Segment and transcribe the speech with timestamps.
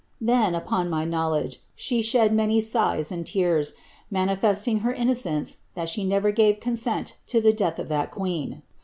[0.19, 3.73] Then, upon my knowledge, she shed many sighs and tears,
[4.09, 8.63] manifesting her innocence that she never gave eoosent to the death of that queen.